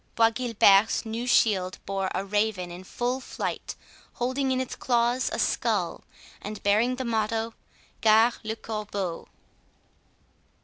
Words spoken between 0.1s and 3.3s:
Bois Guilbert's new shield bore a raven in full